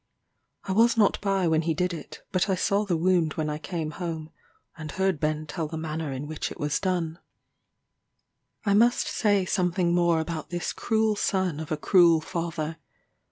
I 0.63 0.71
was 0.71 0.97
not 0.97 1.21
by 1.21 1.47
when 1.47 1.61
he 1.61 1.75
did 1.75 1.93
it, 1.93 2.23
but 2.31 2.49
I 2.49 2.55
saw 2.55 2.85
the 2.85 2.97
wound 2.97 3.33
when 3.33 3.51
I 3.51 3.59
came 3.59 3.91
home, 3.91 4.31
and 4.75 4.89
heard 4.91 5.19
Ben 5.19 5.45
tell 5.45 5.67
the 5.67 5.77
manner 5.77 6.11
in 6.11 6.25
which 6.25 6.51
it 6.51 6.59
was 6.59 6.79
done. 6.79 7.19
I 8.65 8.73
must 8.73 9.05
say 9.05 9.45
something 9.45 9.93
more 9.93 10.19
about 10.19 10.49
this 10.49 10.73
cruel 10.73 11.15
son 11.15 11.59
of 11.59 11.71
a 11.71 11.77
cruel 11.77 12.19
father. 12.19 12.77